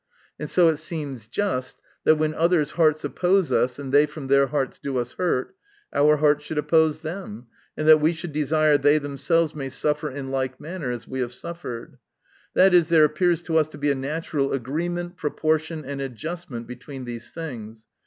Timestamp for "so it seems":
0.49-1.27